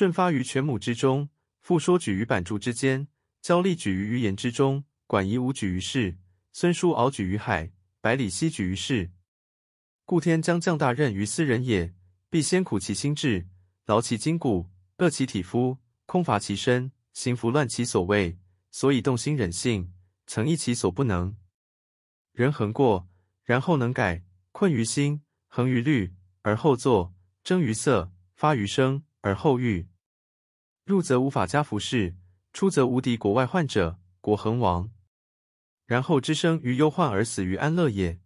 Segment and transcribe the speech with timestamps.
[0.00, 1.28] 顺发于犬母之中，
[1.60, 3.06] 复说举于版竹之间，
[3.42, 6.16] 交栗举于鱼岩之中，管夷吾举于市，
[6.54, 9.10] 孙叔敖举于海，百里奚举于市。
[10.06, 11.92] 故天将降大任于斯人也，
[12.30, 13.46] 必先苦其心志，
[13.84, 15.76] 劳其筋骨，饿其体肤，
[16.06, 18.38] 空乏其身，行拂乱其所为，
[18.70, 19.92] 所以动心忍性，
[20.26, 21.36] 曾益其所不能。
[22.32, 23.06] 人恒过，
[23.44, 24.22] 然后能改；
[24.52, 27.12] 困于心，恒于虑，而后作；
[27.44, 29.88] 争于色，发于声，而后欲。
[30.84, 32.16] 入则无法家服侍，
[32.52, 34.90] 出则无敌国外患者，国恒亡。
[35.86, 38.20] 然后知生于忧患而死于安乐也。